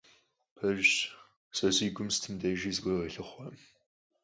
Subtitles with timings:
[0.55, 0.91] Пэжщ,
[1.57, 3.47] сэ си гум сытым дежи зыгуэр къелъыхъуэ!